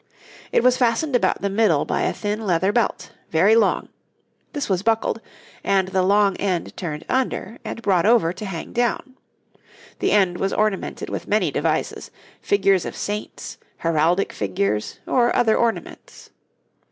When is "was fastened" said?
0.63-1.15